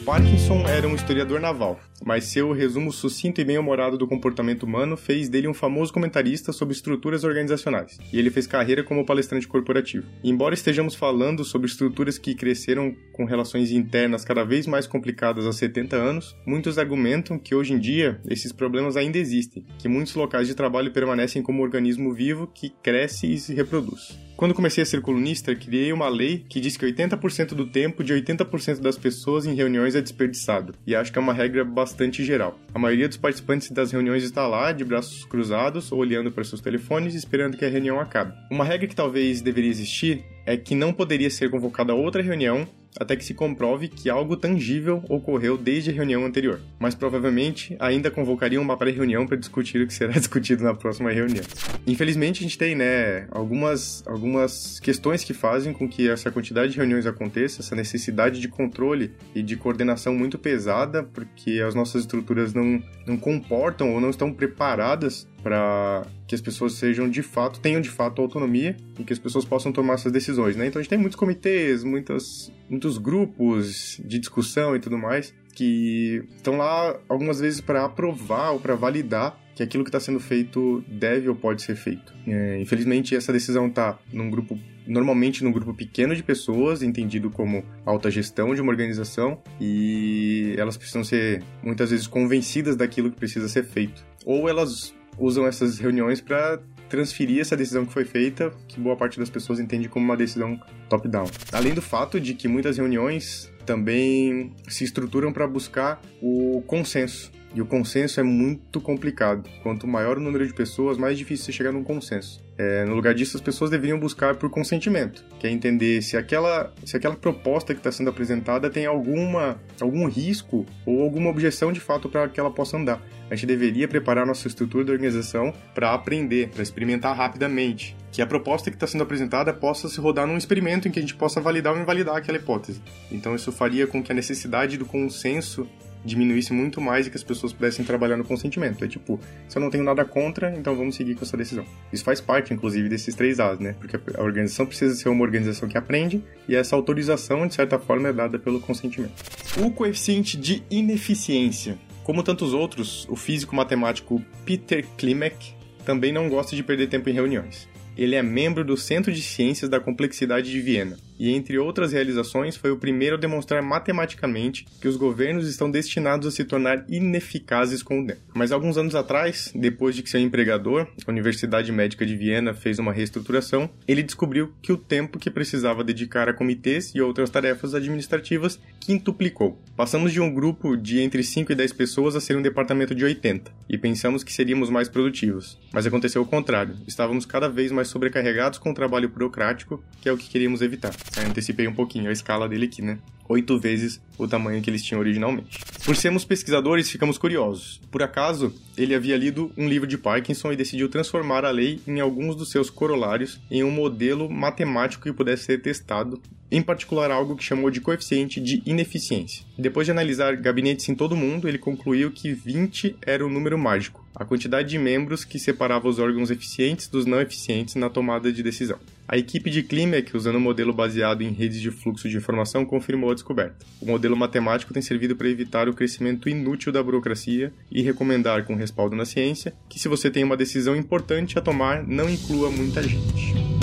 Parkinson 0.05 0.67
era 0.67 0.89
um 0.89 0.97
historiador 0.97 1.41
naval, 1.41 1.79
mas 2.05 2.25
seu 2.25 2.51
resumo 2.51 2.93
sucinto 2.93 3.41
e 3.41 3.45
bem-humorado 3.45 3.97
do 3.97 4.09
comportamento 4.09 4.65
humano 4.65 4.97
fez 4.97 5.29
dele 5.29 5.47
um 5.47 5.55
famoso 5.55 5.93
comentarista 5.93 6.53
sobre 6.53 6.75
estruturas 6.75 7.23
organizacionais, 7.23 7.99
e 8.13 8.19
ele 8.19 8.29
fez 8.29 8.45
carreira 8.45 8.83
como 8.83 9.07
palestrante 9.07 9.47
corporativo. 9.47 10.05
Embora 10.25 10.55
estejamos 10.55 10.97
falando 10.97 11.45
sobre 11.45 11.69
estruturas 11.69 12.19
que 12.19 12.35
cresceram 12.35 12.93
com 13.13 13.25
relações 13.25 13.71
internas 13.71 14.25
cada 14.25 14.43
vez 14.43 14.67
mais 14.67 14.89
complicadas 14.89 15.47
há 15.47 15.53
70 15.53 15.95
anos, 15.95 16.37
muitos 16.45 16.79
argumentam 16.79 17.39
que 17.39 17.55
hoje 17.55 17.73
em 17.73 17.79
dia 17.79 18.21
esses 18.29 18.51
problemas 18.51 18.97
ainda 18.97 19.19
existem, 19.19 19.65
que 19.79 19.89
muitos 19.89 20.17
locais 20.17 20.49
de 20.49 20.57
trabalho 20.57 20.91
permanecem 20.91 21.43
como 21.43 21.63
organismo 21.63 22.13
vivo 22.13 22.49
que 22.53 22.71
cresce 22.83 23.33
e 23.33 23.39
se 23.39 23.55
reproduz. 23.55 24.19
Quando 24.43 24.56
comecei 24.56 24.83
a 24.83 24.85
ser 24.85 25.00
colunista, 25.00 25.55
criei 25.55 25.93
uma 25.93 26.09
lei 26.09 26.44
que 26.49 26.59
diz 26.59 26.77
que 26.77 26.85
80% 26.85 27.55
do 27.55 27.65
tempo 27.65 28.03
de 28.03 28.12
80% 28.12 28.81
das 28.81 28.99
pessoas 28.99 29.47
em 29.47 29.55
reuniões 29.55 29.94
é 29.94 30.00
desperdiçado, 30.00 30.75
e 30.85 30.97
acho 30.97 31.12
que 31.12 31.19
é 31.21 31.23
uma 31.23 31.33
regra 31.33 31.65
bastante 31.65 32.25
geral. 32.25 32.59
A 32.75 32.79
maioria 32.81 33.06
dos 33.06 33.17
participantes 33.17 33.71
das 33.71 33.93
reuniões 33.93 34.25
está 34.25 34.44
lá, 34.49 34.73
de 34.73 34.85
braços 34.85 35.25
cruzados, 35.25 35.93
olhando 35.93 36.33
para 36.33 36.43
seus 36.43 36.61
telefones, 36.61 37.15
esperando 37.15 37.56
que 37.56 37.65
a 37.65 37.69
reunião 37.69 38.00
acabe. 38.00 38.35
Uma 38.50 38.65
regra 38.65 38.89
que 38.89 38.97
talvez 38.97 39.41
deveria 39.41 39.71
existir 39.71 40.25
é 40.44 40.56
que 40.56 40.75
não 40.75 40.93
poderia 40.93 41.31
ser 41.31 41.49
convocada 41.49 41.94
outra 41.94 42.21
reunião 42.21 42.67
até 42.99 43.17
que 43.17 43.25
se 43.25 43.35
comprove 43.35 43.89
que 43.89 44.11
algo 44.11 44.37
tangível 44.37 45.03
ocorreu 45.09 45.56
desde 45.56 45.91
a 45.91 45.93
reunião 45.93 46.25
anterior. 46.25 46.61
Mas 46.79 46.94
provavelmente 46.94 47.77
ainda 47.79 48.11
convocariam 48.11 48.62
uma 48.62 48.77
pré-reunião 48.77 49.27
para 49.27 49.37
discutir 49.37 49.83
o 49.83 49.87
que 49.87 49.94
será 49.94 50.12
discutido 50.19 50.62
na 50.62 50.75
próxima 50.75 51.11
reunião. 51.11 51.44
Infelizmente 51.87 52.41
a 52.41 52.43
gente 52.43 52.59
tem, 52.59 52.75
né, 52.75 53.27
algumas, 53.31 54.03
algumas 54.06 54.79
questões 54.81 55.25
que 55.25 55.35
fazem 55.35 55.73
com 55.73 55.89
que 55.89 56.09
essa 56.09 56.31
quantidade 56.31 56.73
de 56.73 56.79
reuniões 56.79 57.06
aconteça, 57.06 57.61
essa 57.61 57.75
necessidade 57.75 58.41
de 58.41 58.49
controle 58.49 59.12
e 59.35 59.43
de 59.43 59.56
coordenação 59.56 60.15
muito 60.15 60.39
pesada, 60.39 61.03
porque 61.03 61.61
as 61.67 61.75
nossas 61.75 62.03
estruturas 62.03 62.53
não, 62.53 62.83
não 63.06 63.17
comportam 63.17 63.93
ou 63.94 64.00
não 64.00 64.11
estão 64.11 64.33
preparadas 64.33 65.27
para 65.43 66.06
que 66.27 66.35
as 66.35 66.41
pessoas 66.41 66.75
sejam 66.75 67.09
de 67.09 67.23
fato, 67.23 67.61
tenham 67.61 67.81
de 67.81 67.91
fato 67.91 68.23
autonomia 68.23 68.77
e 68.99 69.05
que 69.05 69.12
as 69.12 69.19
pessoas 69.19 69.44
possam 69.44 69.73
tomar 69.73 69.94
essas 69.94 70.12
decisões, 70.12 70.56
né? 70.56 70.67
Então 70.67 70.81
a 70.81 70.83
gente 70.83 70.91
tem 70.91 70.99
muitos 70.99 71.17
comitês, 71.17 71.85
muitas, 71.85 72.53
muitos 72.69 72.99
grupos 72.99 74.00
de 74.05 74.19
discussão 74.19 74.77
e 74.77 74.81
tudo 74.81 74.97
mais 74.97 75.35
que 75.55 76.25
estão 76.37 76.56
lá 76.56 76.99
algumas 77.09 77.39
vezes 77.39 77.61
para 77.61 77.85
aprovar 77.85 78.53
ou 78.53 78.61
para 78.61 78.75
validar 78.75 79.39
que 79.55 79.62
aquilo 79.62 79.85
que 79.85 79.89
está 79.89 80.00
sendo 80.00 80.19
feito 80.19 80.83
deve 80.89 81.29
ou 81.29 81.35
pode 81.35 81.61
ser 81.62 81.77
feito. 81.77 82.15
É, 82.27 82.59
infelizmente 82.61 83.15
essa 83.15 83.33
decisão 83.33 83.67
está 83.67 83.99
num 84.11 84.31
grupo 84.31 84.59
normalmente 84.87 85.44
num 85.44 85.53
grupo 85.53 85.73
pequeno 85.73 86.15
de 86.15 86.23
pessoas, 86.23 86.83
entendido 86.83 87.31
como 87.31 87.65
alta 87.85 88.11
gestão 88.11 88.55
de 88.55 88.61
uma 88.61 88.73
organização, 88.73 89.41
e 89.61 90.55
elas 90.59 90.77
precisam 90.77 91.05
ser 91.05 91.43
muitas 91.62 91.91
vezes 91.91 92.06
convencidas 92.06 92.77
daquilo 92.77 93.11
que 93.11 93.17
precisa 93.17 93.49
ser 93.49 93.65
feito. 93.65 94.05
Ou 94.25 94.49
elas 94.49 94.94
usam 95.19 95.47
essas 95.47 95.79
reuniões 95.79 96.20
para 96.20 96.61
transferir 96.88 97.41
essa 97.41 97.56
decisão 97.56 97.87
que 97.87 97.93
foi 97.93 98.05
feita, 98.05 98.53
que 98.69 98.79
boa 98.79 98.94
parte 98.94 99.19
das 99.19 99.31
pessoas 99.31 99.59
entende 99.59 99.88
como 99.88 100.05
uma 100.05 100.17
decisão 100.17 100.61
top-down. 100.91 101.26
Além 101.50 101.73
do 101.73 101.81
fato 101.81 102.20
de 102.20 102.35
que 102.35 102.47
muitas 102.47 102.76
reuniões 102.76 103.50
também 103.64 104.53
se 104.69 104.85
estruturam 104.85 105.32
para 105.32 105.47
buscar 105.47 106.03
o 106.20 106.62
consenso. 106.67 107.32
E 107.55 107.61
o 107.61 107.67
consenso 107.67 108.19
é 108.19 108.23
muito 108.23 108.81
complicado. 108.81 109.49
Quanto 109.62 109.87
maior 109.87 110.19
o 110.19 110.20
número 110.20 110.47
de 110.47 110.53
pessoas, 110.53 110.99
mais 110.99 111.17
difícil 111.17 111.47
você 111.47 111.53
chegar 111.53 111.73
num 111.73 111.85
consenso. 111.85 112.42
É, 112.59 112.85
no 112.85 112.95
lugar 112.95 113.15
disso, 113.15 113.37
as 113.37 113.43
pessoas 113.43 113.71
deveriam 113.71 113.99
buscar 113.99 114.37
por 114.37 114.51
consentimento, 114.51 115.25
que 115.39 115.47
é 115.47 115.51
entender 115.51 116.03
se 116.03 116.17
aquela, 116.17 116.73
se 116.85 116.97
aquela 116.97 117.17
proposta 117.17 117.73
que 117.73 117.81
está 117.81 117.91
sendo 117.91 118.11
apresentada 118.11 118.69
tem 118.69 118.85
alguma, 118.85 119.59
algum 119.81 120.07
risco 120.07 120.67
ou 120.85 121.03
alguma 121.03 121.31
objeção 121.31 121.73
de 121.73 121.81
fato 121.81 122.09
para 122.09 122.29
que 122.29 122.39
ela 122.39 122.51
possa 122.51 122.77
andar. 122.77 123.01
A 123.31 123.35
gente 123.35 123.47
deveria 123.47 123.89
preparar 123.89 124.27
nossa 124.27 124.47
estrutura 124.47 124.85
de 124.85 124.93
organização 124.93 125.55
para 125.75 125.95
aprender, 125.95 126.51
para 126.51 126.63
experimentar 126.63 127.17
rapidamente. 127.17 127.97
Que 128.11 128.21
a 128.21 128.27
proposta 128.27 128.71
que 128.71 128.77
está 128.77 128.87
sendo 128.87 129.03
apresentada 129.05 129.55
possa 129.55 129.89
se 129.89 129.99
rodar 129.99 130.27
num 130.27 130.37
experimento 130.37 130.87
em 130.87 130.91
que 130.91 130.99
a 130.99 131.03
gente 131.03 131.15
possa 131.15 131.41
validar 131.41 131.73
ou 131.73 131.81
invalidar 131.81 132.15
aquela 132.15 132.37
hipótese. 132.37 132.83
Então, 133.11 133.35
isso 133.35 133.51
faria 133.51 133.87
com 133.87 134.03
que 134.03 134.13
a 134.13 134.15
necessidade 134.15 134.77
do 134.77 134.85
consenso 134.85 135.67
diminuísse 136.05 136.53
muito 136.53 136.81
mais 136.81 137.07
e 137.07 137.11
que 137.11 137.17
as 137.17 137.23
pessoas 137.23 137.53
pudessem 137.53 137.85
trabalhar 137.85 138.17
no 138.17 138.25
consentimento. 138.25 138.85
É 138.85 138.89
tipo, 138.89 139.21
se 139.49 139.57
eu 139.57 139.63
não 139.63 139.71
tenho 139.71 139.85
nada 139.85 140.05
contra, 140.05 140.55
então 140.57 140.75
vamos 140.75 140.95
seguir 140.95 141.15
com 141.15 141.25
essa 141.25 141.37
decisão. 141.37 141.65
Isso 141.93 142.05
faz 142.05 142.21
parte, 142.21 142.53
inclusive, 142.53 142.89
desses 142.89 143.15
três 143.15 143.41
A's, 143.41 143.59
né? 143.59 143.75
Porque 143.79 143.99
a 144.15 144.23
organização 144.23 144.67
precisa 144.67 144.95
ser 144.95 145.09
uma 145.09 145.23
organização 145.23 145.69
que 145.69 145.79
aprende 145.79 146.23
e 146.49 146.55
essa 146.55 146.77
autorização, 146.77 147.47
de 147.47 147.55
certa 147.55 147.79
forma, 147.79 148.09
é 148.09 148.13
dada 148.13 148.39
pelo 148.39 148.61
consentimento. 148.61 149.15
O 149.59 149.71
coeficiente 149.71 150.37
de 150.37 150.63
ineficiência. 150.71 151.79
Como 152.03 152.23
tantos 152.23 152.53
outros, 152.53 153.07
o 153.09 153.15
físico 153.15 153.55
matemático 153.55 154.21
Peter 154.45 154.85
Klimek 154.99 155.55
também 155.85 156.13
não 156.13 156.29
gosta 156.29 156.57
de 156.57 156.63
perder 156.63 156.89
tempo 156.89 157.09
em 157.09 157.13
reuniões. 157.13 157.69
Ele 157.97 158.15
é 158.17 158.23
membro 158.23 158.65
do 158.65 158.77
Centro 158.77 159.13
de 159.13 159.21
Ciências 159.23 159.69
da 159.69 159.79
Complexidade 159.79 160.51
de 160.51 160.61
Viena 160.61 160.97
e, 161.23 161.31
entre 161.31 161.57
outras 161.57 161.93
realizações, 161.93 162.57
foi 162.57 162.73
o 162.73 162.77
primeiro 162.77 163.15
a 163.15 163.19
demonstrar 163.19 163.63
matematicamente 163.63 164.67
que 164.81 164.89
os 164.89 164.97
governos 164.97 165.49
estão 165.49 165.71
destinados 165.71 166.27
a 166.27 166.33
se 166.33 166.45
tornar 166.45 166.85
ineficazes 166.89 167.81
com 167.81 168.01
o 168.01 168.07
tempo. 168.09 168.21
Mas 168.35 168.51
alguns 168.51 168.77
anos 168.77 168.97
atrás, 168.97 169.53
depois 169.55 169.95
de 169.95 170.03
que 170.03 170.11
seu 170.11 170.19
empregador, 170.19 170.89
a 171.07 171.11
Universidade 171.13 171.71
Médica 171.71 172.05
de 172.05 172.17
Viena, 172.17 172.53
fez 172.53 172.81
uma 172.81 172.93
reestruturação, 172.93 173.71
ele 173.87 174.03
descobriu 174.03 174.53
que 174.61 174.73
o 174.73 174.77
tempo 174.77 175.17
que 175.17 175.31
precisava 175.31 175.85
dedicar 175.85 176.29
a 176.29 176.35
comitês 176.35 176.93
e 176.93 177.01
outras 177.01 177.31
tarefas 177.31 177.73
administrativas 177.73 178.58
quintuplicou. 178.81 179.63
Passamos 179.77 180.13
de 180.13 180.20
um 180.20 180.35
grupo 180.35 180.77
de 180.77 180.99
entre 180.99 181.23
5 181.23 181.53
e 181.53 181.55
10 181.55 181.73
pessoas 181.73 182.17
a 182.17 182.20
ser 182.20 182.37
um 182.37 182.43
departamento 182.43 182.96
de 182.96 183.05
80, 183.05 183.49
e 183.69 183.79
pensamos 183.79 184.25
que 184.25 184.32
seríamos 184.32 184.70
mais 184.70 184.89
produtivos. 184.89 185.56
Mas 185.73 185.87
aconteceu 185.87 186.20
o 186.20 186.27
contrário, 186.27 186.77
estávamos 186.85 187.25
cada 187.25 187.49
vez 187.49 187.70
mais 187.70 187.87
sobrecarregados 187.87 188.58
com 188.58 188.73
o 188.73 188.75
trabalho 188.75 189.08
burocrático, 189.08 189.85
que 190.01 190.08
é 190.08 190.13
o 190.13 190.17
que 190.17 190.29
queríamos 190.29 190.63
evitar. 190.63 190.93
Eu 191.17 191.27
antecipei 191.27 191.69
um 191.69 191.75
pouquinho 191.75 192.09
a 192.09 192.13
escala 192.13 192.49
dele 192.49 192.67
aqui, 192.67 192.81
né? 192.81 192.99
Oito 193.29 193.59
vezes 193.59 194.01
o 194.19 194.27
tamanho 194.27 194.61
que 194.61 194.69
eles 194.69 194.83
tinham 194.83 195.01
originalmente. 195.01 195.61
Por 195.85 195.97
sermos 195.97 196.25
pesquisadores, 196.25 196.91
ficamos 196.91 197.19
curiosos. 197.19 197.81
Por 197.91 198.03
acaso, 198.03 198.53
ele 198.77 198.95
havia 198.95 199.17
lido 199.17 199.51
um 199.57 199.69
livro 199.69 199.87
de 199.87 199.99
Parkinson 199.99 200.53
e 200.53 200.57
decidiu 200.57 200.89
transformar 200.89 201.45
a 201.45 201.51
lei 201.51 201.81
em 201.87 202.01
alguns 202.01 202.35
dos 202.37 202.51
seus 202.51 202.71
corolários 202.71 203.41
em 203.51 203.63
um 203.63 203.71
modelo 203.71 204.29
matemático 204.31 205.05
que 205.05 205.13
pudesse 205.13 205.45
ser 205.45 205.63
testado, 205.63 206.21
em 206.51 206.63
particular 206.63 207.11
algo 207.11 207.37
que 207.37 207.45
chamou 207.45 207.71
de 207.71 207.81
coeficiente 207.81 208.41
de 208.41 208.63
ineficiência. 208.67 209.45
Depois 209.59 209.87
de 209.87 209.91
analisar 209.91 210.37
gabinetes 210.37 210.89
em 210.89 210.95
todo 210.95 211.13
o 211.13 211.17
mundo, 211.17 211.49
ele 211.49 211.59
concluiu 211.59 212.11
que 212.11 212.33
20 212.33 212.97
era 213.03 213.25
o 213.25 213.31
número 213.31 213.59
mágico, 213.59 214.07
a 214.15 214.25
quantidade 214.25 214.69
de 214.69 214.79
membros 214.79 215.25
que 215.25 215.39
separava 215.39 215.89
os 215.89 215.99
órgãos 215.99 216.31
eficientes 216.31 216.89
dos 216.89 217.07
não 217.07 217.21
eficientes 217.21 217.75
na 217.75 217.89
tomada 217.89 218.33
de 218.33 218.43
decisão. 218.43 218.79
A 219.06 219.19
equipe 219.19 219.51
de 219.51 219.63
Klimek, 219.63 220.17
usando 220.17 220.37
um 220.37 220.41
modelo 220.41 220.73
baseado 220.73 221.23
em 221.23 221.32
redes 221.32 221.61
de 221.61 221.71
fluxo 221.71 222.09
de 222.09 222.17
informação, 222.17 222.65
confirmou 222.65 223.11
a 223.11 223.15
descoberta. 223.15 223.67
O 223.81 223.87
modelo 223.87 224.17
matemático 224.17 224.73
tem 224.73 224.82
servido 224.82 225.17
para 225.17 225.29
evitar 225.29 225.69
o 225.69 225.75
crescimento 225.75 226.29
inútil 226.29 226.73
da 226.73 226.82
burocracia 226.82 227.53
e 227.71 227.82
recomendar, 227.82 228.44
com 228.44 228.55
respaldo 228.55 228.97
na 228.97 229.05
ciência, 229.05 229.55
que 229.69 229.79
se 229.79 229.89
você 229.89 230.11
tem 230.11 230.25
uma 230.25 230.37
decisão 230.37 230.77
importante 230.77 231.39
a 231.39 231.43
tomar, 231.43 231.87
não 231.87 232.09
inclua 232.09 232.51
muita 232.51 232.82
gente. 232.82 233.62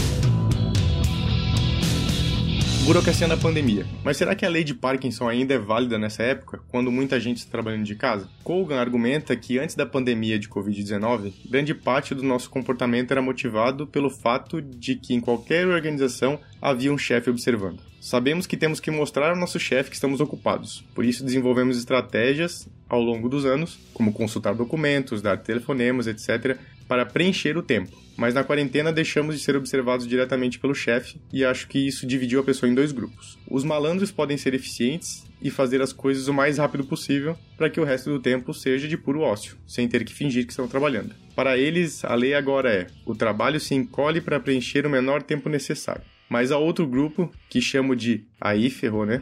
Burocracia 2.89 3.27
na 3.27 3.37
pandemia. 3.37 3.85
Mas 4.03 4.17
será 4.17 4.33
que 4.33 4.43
a 4.43 4.49
lei 4.49 4.63
de 4.63 4.73
Parkinson 4.73 5.29
ainda 5.29 5.53
é 5.53 5.59
válida 5.59 5.99
nessa 5.99 6.23
época, 6.23 6.59
quando 6.69 6.91
muita 6.91 7.19
gente 7.19 7.37
está 7.37 7.51
trabalhando 7.51 7.83
de 7.83 7.93
casa? 7.93 8.27
Kogan 8.43 8.79
argumenta 8.79 9.35
que 9.35 9.59
antes 9.59 9.75
da 9.75 9.85
pandemia 9.85 10.39
de 10.39 10.49
Covid-19, 10.49 11.31
grande 11.47 11.75
parte 11.75 12.15
do 12.15 12.23
nosso 12.23 12.49
comportamento 12.49 13.11
era 13.11 13.21
motivado 13.21 13.85
pelo 13.85 14.09
fato 14.09 14.59
de 14.59 14.95
que 14.95 15.13
em 15.13 15.19
qualquer 15.19 15.67
organização 15.67 16.39
havia 16.59 16.91
um 16.91 16.97
chefe 16.97 17.29
observando. 17.29 17.79
Sabemos 18.01 18.47
que 18.47 18.57
temos 18.57 18.79
que 18.79 18.89
mostrar 18.89 19.29
ao 19.29 19.35
nosso 19.35 19.59
chefe 19.59 19.91
que 19.91 19.95
estamos 19.95 20.19
ocupados, 20.19 20.83
por 20.95 21.05
isso 21.05 21.23
desenvolvemos 21.23 21.77
estratégias 21.77 22.67
ao 22.89 22.99
longo 22.99 23.29
dos 23.29 23.45
anos, 23.45 23.77
como 23.93 24.11
consultar 24.11 24.55
documentos, 24.55 25.21
dar 25.21 25.37
telefonemas, 25.37 26.07
etc., 26.07 26.57
para 26.89 27.05
preencher 27.05 27.55
o 27.55 27.61
tempo. 27.61 27.95
Mas 28.17 28.33
na 28.33 28.43
quarentena 28.43 28.91
deixamos 28.91 29.37
de 29.37 29.41
ser 29.41 29.55
observados 29.55 30.07
diretamente 30.07 30.59
pelo 30.59 30.73
chefe 30.73 31.21
e 31.31 31.45
acho 31.45 31.67
que 31.67 31.79
isso 31.79 32.05
dividiu 32.05 32.41
a 32.41 32.43
pessoa 32.43 32.69
em 32.69 32.73
dois 32.73 32.91
grupos. 32.91 33.37
Os 33.49 33.63
malandros 33.63 34.11
podem 34.11 34.37
ser 34.37 34.55
eficientes 34.55 35.23
e 35.41 35.49
fazer 35.49 35.81
as 35.81 35.93
coisas 35.93 36.27
o 36.27 36.33
mais 36.33 36.57
rápido 36.57 36.83
possível 36.83 37.37
para 37.55 37.69
que 37.69 37.79
o 37.79 37.85
resto 37.85 38.09
do 38.09 38.19
tempo 38.19 38.53
seja 38.53 38.87
de 38.87 38.97
puro 38.97 39.21
ócio, 39.21 39.55
sem 39.65 39.87
ter 39.87 40.03
que 40.03 40.13
fingir 40.13 40.45
que 40.45 40.51
estão 40.51 40.67
trabalhando. 40.67 41.15
Para 41.35 41.57
eles, 41.57 42.03
a 42.03 42.13
lei 42.15 42.33
agora 42.33 42.73
é: 42.73 42.87
o 43.05 43.15
trabalho 43.15 43.59
se 43.59 43.75
encolhe 43.75 44.19
para 44.19 44.39
preencher 44.39 44.85
o 44.85 44.89
menor 44.89 45.21
tempo 45.21 45.47
necessário. 45.47 46.03
Mas 46.27 46.51
há 46.51 46.57
outro 46.57 46.85
grupo 46.85 47.31
que 47.49 47.61
chamo 47.61 47.95
de 47.95 48.25
aí 48.41 48.69
ferrou, 48.69 49.05
né? 49.05 49.21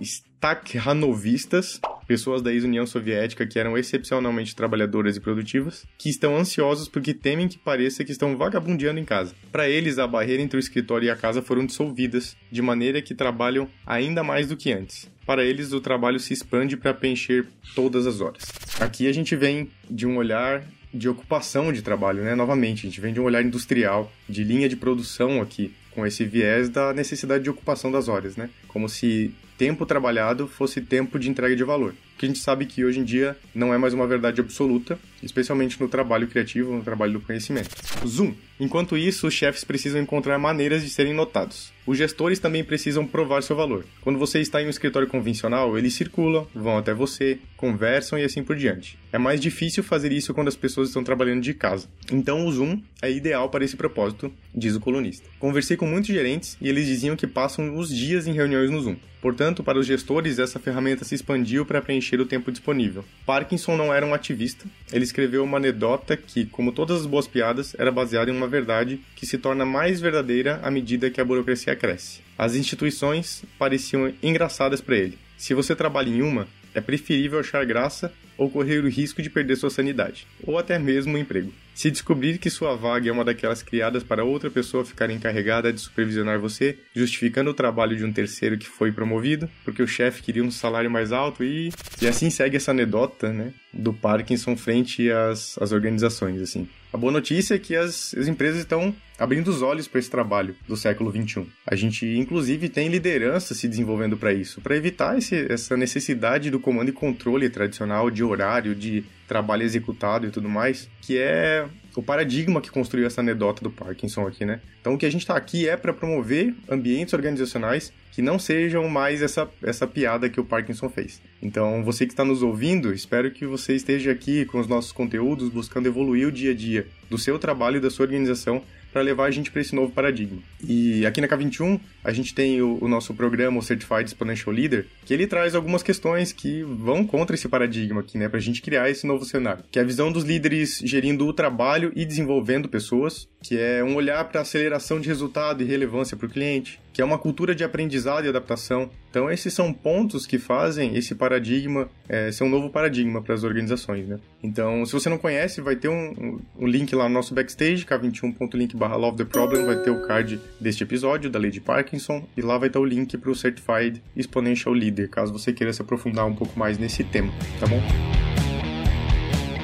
Stakhanovistas, 0.00 1.80
pessoas 2.06 2.42
da 2.42 2.52
ex-União 2.52 2.86
Soviética 2.86 3.46
que 3.46 3.58
eram 3.58 3.76
excepcionalmente 3.76 4.54
trabalhadoras 4.54 5.16
e 5.16 5.20
produtivas, 5.20 5.84
que 5.98 6.08
estão 6.08 6.36
ansiosos 6.36 6.88
porque 6.88 7.12
temem 7.12 7.48
que 7.48 7.58
pareça 7.58 8.04
que 8.04 8.12
estão 8.12 8.36
vagabundeando 8.36 9.00
em 9.00 9.04
casa. 9.04 9.34
Para 9.50 9.68
eles, 9.68 9.98
a 9.98 10.06
barreira 10.06 10.42
entre 10.42 10.58
o 10.58 10.60
escritório 10.60 11.06
e 11.06 11.10
a 11.10 11.16
casa 11.16 11.42
foram 11.42 11.66
dissolvidas, 11.66 12.36
de 12.50 12.62
maneira 12.62 13.02
que 13.02 13.14
trabalham 13.14 13.68
ainda 13.86 14.22
mais 14.22 14.48
do 14.48 14.56
que 14.56 14.72
antes. 14.72 15.10
Para 15.26 15.44
eles, 15.44 15.72
o 15.72 15.80
trabalho 15.80 16.20
se 16.20 16.32
expande 16.32 16.76
para 16.76 16.94
preencher 16.94 17.46
todas 17.74 18.06
as 18.06 18.20
horas. 18.20 18.44
Aqui 18.78 19.08
a 19.08 19.12
gente 19.12 19.34
vem 19.34 19.68
de 19.90 20.06
um 20.06 20.16
olhar 20.16 20.62
de 20.94 21.08
ocupação 21.08 21.72
de 21.72 21.82
trabalho, 21.82 22.22
né? 22.22 22.34
Novamente, 22.34 22.86
a 22.86 22.88
gente 22.88 23.00
vem 23.00 23.12
de 23.12 23.20
um 23.20 23.24
olhar 23.24 23.42
industrial, 23.44 24.10
de 24.28 24.44
linha 24.44 24.68
de 24.68 24.76
produção 24.76 25.42
aqui, 25.42 25.74
com 25.96 26.06
esse 26.06 26.26
viés 26.26 26.68
da 26.68 26.92
necessidade 26.92 27.42
de 27.42 27.48
ocupação 27.48 27.90
das 27.90 28.06
horas, 28.06 28.36
né? 28.36 28.50
Como 28.68 28.86
se 28.86 29.34
tempo 29.56 29.86
trabalhado 29.86 30.46
fosse 30.46 30.82
tempo 30.82 31.18
de 31.18 31.30
entrega 31.30 31.56
de 31.56 31.64
valor. 31.64 31.94
Que 32.18 32.26
a 32.26 32.28
gente 32.28 32.38
sabe 32.38 32.66
que 32.66 32.84
hoje 32.84 33.00
em 33.00 33.04
dia 33.04 33.34
não 33.54 33.72
é 33.72 33.78
mais 33.78 33.94
uma 33.94 34.06
verdade 34.06 34.38
absoluta, 34.38 34.98
especialmente 35.22 35.80
no 35.80 35.88
trabalho 35.88 36.28
criativo, 36.28 36.74
no 36.74 36.84
trabalho 36.84 37.14
do 37.14 37.20
conhecimento. 37.20 37.70
Zoom. 38.06 38.34
Enquanto 38.58 38.96
isso, 38.96 39.26
os 39.26 39.34
chefes 39.34 39.64
precisam 39.64 40.00
encontrar 40.00 40.38
maneiras 40.38 40.82
de 40.82 40.90
serem 40.90 41.12
notados. 41.12 41.72
Os 41.86 41.96
gestores 41.96 42.38
também 42.38 42.64
precisam 42.64 43.06
provar 43.06 43.42
seu 43.42 43.54
valor. 43.54 43.84
Quando 44.00 44.18
você 44.18 44.40
está 44.40 44.60
em 44.60 44.66
um 44.66 44.70
escritório 44.70 45.06
convencional, 45.06 45.78
eles 45.78 45.94
circulam, 45.94 46.46
vão 46.52 46.78
até 46.78 46.92
você, 46.92 47.38
conversam 47.56 48.18
e 48.18 48.24
assim 48.24 48.42
por 48.42 48.56
diante. 48.56 48.98
É 49.12 49.18
mais 49.18 49.40
difícil 49.40 49.84
fazer 49.84 50.10
isso 50.10 50.34
quando 50.34 50.48
as 50.48 50.56
pessoas 50.56 50.88
estão 50.88 51.04
trabalhando 51.04 51.42
de 51.42 51.54
casa. 51.54 51.86
Então 52.10 52.44
o 52.44 52.52
Zoom 52.52 52.82
é 53.00 53.10
ideal 53.10 53.48
para 53.50 53.64
esse 53.64 53.76
propósito, 53.76 54.32
diz 54.54 54.74
o 54.74 54.80
colunista. 54.80 55.28
Conversei 55.38 55.76
com 55.76 55.86
muitos 55.86 56.08
gerentes 56.08 56.56
e 56.60 56.68
eles 56.68 56.86
diziam 56.86 57.14
que 57.14 57.26
passam 57.26 57.76
os 57.76 57.88
dias 57.88 58.26
em 58.26 58.32
reuniões 58.32 58.70
no 58.70 58.80
Zoom. 58.80 58.96
Portanto, 59.20 59.64
para 59.64 59.78
os 59.78 59.86
gestores, 59.86 60.38
essa 60.38 60.60
ferramenta 60.60 61.04
se 61.04 61.14
expandiu 61.14 61.64
para 61.66 61.82
preencher 61.82 62.20
o 62.20 62.26
tempo 62.26 62.52
disponível. 62.52 63.04
Parkinson 63.24 63.76
não 63.76 63.92
era 63.92 64.06
um 64.06 64.14
ativista, 64.14 64.66
ele 64.92 65.02
escreveu 65.02 65.42
uma 65.42 65.56
anedota 65.56 66.16
que, 66.16 66.46
como 66.46 66.70
todas 66.70 67.00
as 67.00 67.06
boas 67.06 67.26
piadas, 67.26 67.74
era 67.78 67.90
baseada 67.90 68.30
em 68.30 68.36
uma 68.36 68.45
verdade 68.46 69.00
que 69.14 69.26
se 69.26 69.38
torna 69.38 69.64
mais 69.64 70.00
verdadeira 70.00 70.60
à 70.62 70.70
medida 70.70 71.10
que 71.10 71.20
a 71.20 71.24
burocracia 71.24 71.74
cresce. 71.76 72.20
As 72.36 72.54
instituições 72.54 73.44
pareciam 73.58 74.12
engraçadas 74.22 74.80
para 74.80 74.96
ele. 74.96 75.18
Se 75.36 75.54
você 75.54 75.74
trabalha 75.74 76.08
em 76.08 76.22
uma, 76.22 76.46
é 76.74 76.80
preferível 76.80 77.40
achar 77.40 77.64
graça 77.64 78.12
ou 78.36 78.50
correr 78.50 78.84
o 78.84 78.88
risco 78.88 79.22
de 79.22 79.30
perder 79.30 79.56
sua 79.56 79.70
sanidade, 79.70 80.26
ou 80.42 80.58
até 80.58 80.78
mesmo 80.78 81.14
o 81.14 81.18
emprego. 81.18 81.52
Se 81.74 81.90
descobrir 81.90 82.38
que 82.38 82.50
sua 82.50 82.76
vaga 82.76 83.08
é 83.08 83.12
uma 83.12 83.24
daquelas 83.24 83.62
criadas 83.62 84.02
para 84.02 84.24
outra 84.24 84.50
pessoa 84.50 84.84
ficar 84.84 85.10
encarregada 85.10 85.72
de 85.72 85.80
supervisionar 85.80 86.38
você, 86.38 86.78
justificando 86.94 87.50
o 87.50 87.54
trabalho 87.54 87.96
de 87.96 88.04
um 88.04 88.12
terceiro 88.12 88.58
que 88.58 88.66
foi 88.66 88.92
promovido, 88.92 89.48
porque 89.64 89.82
o 89.82 89.86
chefe 89.86 90.22
queria 90.22 90.44
um 90.44 90.50
salário 90.50 90.90
mais 90.90 91.12
alto 91.12 91.42
e... 91.42 91.70
E 92.00 92.06
assim 92.06 92.28
segue 92.28 92.56
essa 92.56 92.70
anedota, 92.72 93.32
né, 93.32 93.52
do 93.72 93.92
Parkinson 93.92 94.56
frente 94.56 95.10
às, 95.10 95.56
às 95.58 95.72
organizações, 95.72 96.40
assim. 96.42 96.68
A 96.96 96.98
boa 96.98 97.12
notícia 97.12 97.56
é 97.56 97.58
que 97.58 97.76
as, 97.76 98.14
as 98.14 98.26
empresas 98.26 98.60
estão 98.60 98.96
abrindo 99.18 99.48
os 99.48 99.62
olhos 99.62 99.88
para 99.88 99.98
esse 99.98 100.10
trabalho 100.10 100.54
do 100.66 100.76
século 100.76 101.10
XXI. 101.10 101.46
A 101.66 101.74
gente, 101.74 102.06
inclusive, 102.06 102.68
tem 102.68 102.88
liderança 102.88 103.54
se 103.54 103.68
desenvolvendo 103.68 104.16
para 104.16 104.32
isso, 104.32 104.60
para 104.60 104.76
evitar 104.76 105.16
esse, 105.16 105.50
essa 105.50 105.76
necessidade 105.76 106.50
do 106.50 106.60
comando 106.60 106.88
e 106.88 106.92
controle 106.92 107.48
tradicional 107.48 108.10
de 108.10 108.22
horário, 108.22 108.74
de 108.74 109.04
trabalho 109.26 109.62
executado 109.62 110.26
e 110.26 110.30
tudo 110.30 110.48
mais, 110.48 110.88
que 111.00 111.18
é 111.18 111.66
o 111.96 112.02
paradigma 112.02 112.60
que 112.60 112.70
construiu 112.70 113.06
essa 113.06 113.20
anedota 113.20 113.62
do 113.62 113.70
Parkinson 113.70 114.26
aqui, 114.26 114.44
né? 114.44 114.60
Então 114.80 114.94
o 114.94 114.98
que 114.98 115.06
a 115.06 115.10
gente 115.10 115.22
está 115.22 115.34
aqui 115.34 115.68
é 115.68 115.76
para 115.76 115.92
promover 115.92 116.54
ambientes 116.68 117.14
organizacionais 117.14 117.92
que 118.12 118.22
não 118.22 118.38
sejam 118.38 118.88
mais 118.88 119.22
essa, 119.22 119.48
essa 119.62 119.86
piada 119.86 120.28
que 120.28 120.38
o 120.38 120.44
Parkinson 120.44 120.88
fez. 120.88 121.20
Então 121.42 121.82
você 121.82 122.06
que 122.06 122.12
está 122.12 122.24
nos 122.24 122.42
ouvindo, 122.42 122.92
espero 122.92 123.30
que 123.30 123.46
você 123.46 123.74
esteja 123.74 124.12
aqui 124.12 124.44
com 124.44 124.60
os 124.60 124.66
nossos 124.66 124.92
conteúdos 124.92 125.48
buscando 125.48 125.86
evoluir 125.86 126.28
o 126.28 126.32
dia 126.32 126.52
a 126.52 126.54
dia 126.54 126.86
do 127.10 127.18
seu 127.18 127.38
trabalho 127.38 127.78
e 127.78 127.80
da 127.80 127.90
sua 127.90 128.04
organização 128.04 128.62
para 128.96 129.02
levar 129.02 129.26
a 129.26 129.30
gente 129.30 129.50
para 129.50 129.60
esse 129.60 129.74
novo 129.74 129.92
paradigma. 129.92 130.38
E 130.66 131.04
aqui 131.04 131.20
na 131.20 131.28
K21, 131.28 131.78
a 132.02 132.12
gente 132.12 132.34
tem 132.34 132.62
o, 132.62 132.78
o, 132.80 132.88
nosso 132.88 133.12
programa, 133.12 133.58
o 133.58 133.62
Certified 133.62 134.04
Exponential 134.04 134.54
Leader, 134.54 134.86
que 135.04 135.12
ele 135.12 135.26
traz 135.26 135.54
algumas 135.54 135.82
questões 135.82 136.32
que 136.32 136.62
vão 136.62 137.06
contra 137.06 137.36
esse 137.36 137.46
paradigma 137.46 138.00
aqui, 138.00 138.16
né, 138.16 138.26
para 138.26 138.38
a 138.38 138.42
gente 138.42 138.62
criar 138.62 138.88
esse 138.88 139.06
novo 139.06 139.26
cenário. 139.26 139.62
Que 139.70 139.78
é 139.78 139.82
a 139.82 139.84
visão 139.84 140.10
dos 140.10 140.24
líderes 140.24 140.80
gerindo 140.82 141.26
o 141.26 141.32
trabalho 141.34 141.92
e 141.94 142.06
desenvolvendo 142.06 142.70
pessoas, 142.70 143.28
que 143.42 143.58
é 143.58 143.84
um 143.84 143.96
olhar 143.96 144.24
para 144.24 144.40
aceleração 144.40 144.98
de 144.98 145.08
resultado 145.08 145.62
e 145.62 145.66
relevância 145.66 146.16
para 146.16 146.26
o 146.26 146.30
cliente, 146.30 146.80
que 146.96 147.02
é 147.02 147.04
uma 147.04 147.18
cultura 147.18 147.54
de 147.54 147.62
aprendizado 147.62 148.24
e 148.24 148.28
adaptação. 148.30 148.88
Então, 149.10 149.30
esses 149.30 149.52
são 149.52 149.70
pontos 149.70 150.26
que 150.26 150.38
fazem 150.38 150.96
esse 150.96 151.14
paradigma 151.14 151.90
é, 152.08 152.32
ser 152.32 152.42
um 152.42 152.48
novo 152.48 152.70
paradigma 152.70 153.20
para 153.20 153.34
as 153.34 153.44
organizações, 153.44 154.08
né? 154.08 154.18
Então, 154.42 154.82
se 154.86 154.94
você 154.94 155.10
não 155.10 155.18
conhece, 155.18 155.60
vai 155.60 155.76
ter 155.76 155.90
um, 155.90 156.40
um 156.58 156.66
link 156.66 156.94
lá 156.94 157.06
no 157.06 157.12
nosso 157.12 157.34
backstage, 157.34 157.84
k21.link 157.84 158.74
barra 158.74 158.96
Love 158.96 159.18
the 159.18 159.24
Problem, 159.26 159.66
vai 159.66 159.76
ter 159.82 159.90
o 159.90 160.06
card 160.06 160.40
deste 160.58 160.84
episódio, 160.84 161.28
da 161.28 161.38
Lady 161.38 161.60
Parkinson, 161.60 162.26
e 162.34 162.40
lá 162.40 162.56
vai 162.56 162.68
estar 162.68 162.80
o 162.80 162.84
link 162.86 163.14
para 163.18 163.30
o 163.30 163.34
Certified 163.34 164.02
Exponential 164.16 164.74
Leader, 164.74 165.10
caso 165.10 165.34
você 165.34 165.52
queira 165.52 165.74
se 165.74 165.82
aprofundar 165.82 166.24
um 166.24 166.34
pouco 166.34 166.58
mais 166.58 166.78
nesse 166.78 167.04
tema, 167.04 167.30
tá 167.60 167.66
bom? 167.66 168.25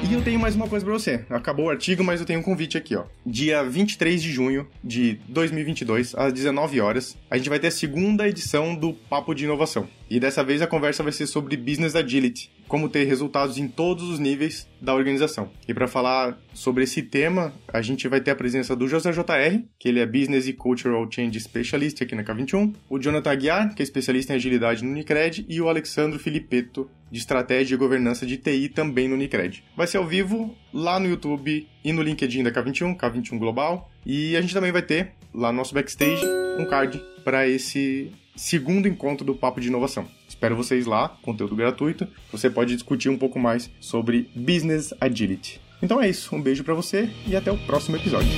E 0.09 0.13
eu 0.13 0.21
tenho 0.21 0.37
mais 0.39 0.53
uma 0.53 0.67
coisa 0.67 0.85
para 0.85 0.93
você. 0.93 1.23
Acabou 1.29 1.67
o 1.67 1.69
artigo, 1.69 2.03
mas 2.03 2.19
eu 2.19 2.25
tenho 2.25 2.39
um 2.39 2.43
convite 2.43 2.77
aqui, 2.77 2.95
ó. 2.95 3.05
Dia 3.25 3.63
23 3.63 4.21
de 4.21 4.31
junho 4.31 4.67
de 4.83 5.19
2022, 5.29 6.13
às 6.15 6.33
19 6.33 6.81
horas, 6.81 7.17
a 7.31 7.37
gente 7.37 7.49
vai 7.49 7.57
ter 7.57 7.67
a 7.67 7.71
segunda 7.71 8.27
edição 8.27 8.75
do 8.75 8.93
Papo 8.93 9.33
de 9.33 9.45
Inovação. 9.45 9.87
E 10.09 10.19
dessa 10.19 10.43
vez 10.43 10.61
a 10.61 10.67
conversa 10.67 11.01
vai 11.01 11.11
ser 11.11 11.27
sobre 11.27 11.57
Business 11.57 11.95
Agility, 11.95 12.51
como 12.67 12.89
ter 12.89 13.05
resultados 13.05 13.57
em 13.57 13.67
todos 13.67 14.09
os 14.09 14.19
níveis 14.19 14.67
da 14.81 14.93
organização. 14.93 15.49
E 15.67 15.73
para 15.73 15.87
falar 15.87 16.37
sobre 16.53 16.83
esse 16.83 17.01
tema, 17.01 17.53
a 17.67 17.81
gente 17.81 18.07
vai 18.07 18.21
ter 18.21 18.31
a 18.31 18.35
presença 18.35 18.75
do 18.75 18.87
José 18.87 19.11
JR, 19.11 19.63
que 19.79 19.89
ele 19.89 19.99
é 19.99 20.05
Business 20.05 20.47
e 20.47 20.53
Cultural 20.53 21.07
Change 21.09 21.39
Specialist 21.39 22.01
aqui 22.01 22.15
na 22.15 22.23
K21, 22.23 22.73
o 22.89 22.99
Jonathan 22.99 23.31
Aguiar, 23.31 23.75
que 23.75 23.81
é 23.81 23.83
especialista 23.83 24.33
em 24.33 24.35
agilidade 24.35 24.83
no 24.83 24.91
Unicred, 24.91 25.45
e 25.47 25.61
o 25.61 25.69
Alexandro 25.69 26.19
Filipeto, 26.19 26.89
de 27.11 27.19
Estratégia 27.19 27.75
e 27.75 27.77
Governança 27.77 28.25
de 28.25 28.37
TI, 28.37 28.69
também 28.69 29.07
no 29.07 29.15
Unicred. 29.15 29.63
Vai 29.77 29.87
ser 29.87 29.97
ao 29.97 30.07
vivo 30.07 30.55
lá 30.73 30.99
no 30.99 31.07
YouTube 31.07 31.67
e 31.83 31.93
no 31.93 32.01
LinkedIn 32.01 32.43
da 32.43 32.51
K21, 32.51 32.97
K21 32.97 33.37
Global. 33.37 33.91
E 34.05 34.35
a 34.35 34.41
gente 34.41 34.53
também 34.53 34.71
vai 34.71 34.81
ter 34.81 35.11
lá 35.33 35.51
no 35.51 35.57
nosso 35.59 35.73
backstage 35.73 36.25
um 36.59 36.65
card 36.65 37.01
para 37.23 37.47
esse 37.47 38.11
segundo 38.35 38.87
encontro 38.87 39.25
do 39.25 39.35
Papo 39.35 39.61
de 39.61 39.67
Inovação. 39.67 40.07
Espero 40.27 40.55
vocês 40.55 40.85
lá, 40.85 41.09
conteúdo 41.21 41.55
gratuito. 41.55 42.07
Você 42.31 42.49
pode 42.49 42.73
discutir 42.73 43.09
um 43.09 43.17
pouco 43.17 43.39
mais 43.39 43.69
sobre 43.79 44.29
Business 44.35 44.93
Agility. 44.99 45.61
Então 45.81 46.01
é 46.01 46.09
isso, 46.09 46.35
um 46.35 46.41
beijo 46.41 46.63
para 46.63 46.73
você 46.73 47.09
e 47.27 47.35
até 47.35 47.51
o 47.51 47.57
próximo 47.57 47.97
episódio. 47.97 48.29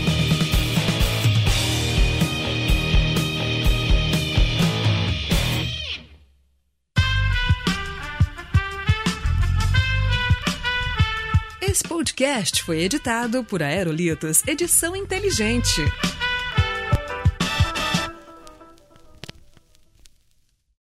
Esse 11.61 11.83
podcast 11.83 12.63
foi 12.63 12.83
editado 12.83 13.43
por 13.43 13.61
Aerolitos 13.61 14.41
Edição 14.47 14.95
Inteligente. 14.95 15.81